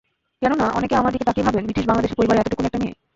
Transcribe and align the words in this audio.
কেননা, 0.41 0.65
অনেকে 0.77 0.95
আমার 0.99 1.13
দিকে 1.13 1.27
তাকিয়ে 1.27 1.47
ভাবেন, 1.47 1.63
ব্রিটিশ-বাংলাদেশি 1.67 2.17
পরিবারের 2.19 2.41
এতটুকুন 2.43 2.65
একটা 2.67 2.81
মেয়ে। 2.81 2.93